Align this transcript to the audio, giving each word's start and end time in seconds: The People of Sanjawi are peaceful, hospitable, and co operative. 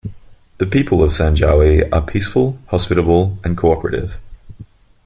The 0.57 0.65
People 0.65 1.03
of 1.03 1.11
Sanjawi 1.11 1.87
are 1.93 2.01
peaceful, 2.03 2.57
hospitable, 2.69 3.37
and 3.43 3.55
co 3.55 3.71
operative. 3.71 4.15